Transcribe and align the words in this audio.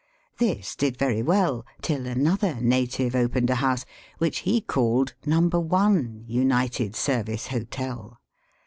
This 0.39 0.75
did 0.75 0.97
very 0.97 1.21
well 1.21 1.63
till 1.83 2.07
another 2.07 2.55
native 2.59 3.13
opened 3.15 3.51
a 3.51 3.55
house, 3.61 3.85
which 4.17 4.39
he 4.39 4.59
called" 4.59 5.13
Number 5.27 5.59
One, 5.59 6.25
United 6.27 6.95
Service 6.95 7.49
Hotel." 7.49 8.17